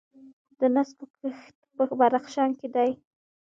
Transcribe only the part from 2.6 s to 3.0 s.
دی.